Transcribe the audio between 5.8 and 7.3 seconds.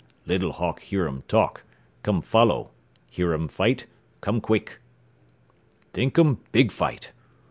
"Thinkum big fight.